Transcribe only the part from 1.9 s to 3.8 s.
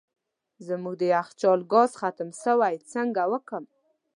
ختم سوی څنګه وکم